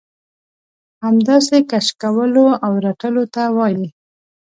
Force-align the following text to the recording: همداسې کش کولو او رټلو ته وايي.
همداسې 1.03 1.57
کش 1.69 1.87
کولو 2.01 2.45
او 2.65 2.73
رټلو 2.85 3.23
ته 3.33 3.43
وايي. 3.57 3.87